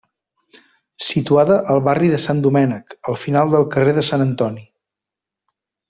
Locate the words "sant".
2.25-2.41, 4.11-4.27